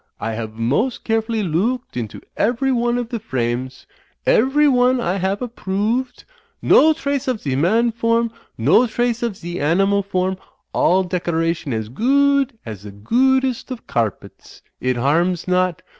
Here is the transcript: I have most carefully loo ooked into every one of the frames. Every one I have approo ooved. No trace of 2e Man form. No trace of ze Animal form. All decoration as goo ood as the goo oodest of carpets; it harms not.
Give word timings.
I 0.19 0.33
have 0.33 0.53
most 0.53 1.03
carefully 1.03 1.43
loo 1.43 1.75
ooked 1.77 1.95
into 1.95 2.21
every 2.35 2.71
one 2.71 2.97
of 2.97 3.09
the 3.09 3.19
frames. 3.19 3.85
Every 4.25 4.67
one 4.67 4.99
I 4.99 5.17
have 5.17 5.41
approo 5.43 6.01
ooved. 6.03 6.23
No 6.59 6.91
trace 6.93 7.27
of 7.27 7.37
2e 7.37 7.55
Man 7.55 7.91
form. 7.91 8.31
No 8.57 8.87
trace 8.87 9.21
of 9.21 9.37
ze 9.37 9.59
Animal 9.59 10.01
form. 10.01 10.37
All 10.73 11.03
decoration 11.03 11.71
as 11.71 11.87
goo 11.89 12.39
ood 12.39 12.57
as 12.65 12.81
the 12.81 12.89
goo 12.91 13.35
oodest 13.37 13.69
of 13.69 13.85
carpets; 13.85 14.63
it 14.79 14.97
harms 14.97 15.47
not. 15.47 15.83